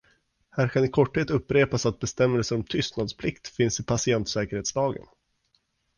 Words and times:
Här 0.49 0.67
kan 0.67 0.83
i 0.83 0.87
korthet 0.87 1.29
upprepas 1.29 1.85
att 1.85 1.99
bestämmelser 1.99 2.55
om 2.55 2.63
tystnadsplikt 2.63 3.47
finns 3.47 3.79
i 3.79 3.83
patientsäkerhetslagen. 3.83 5.05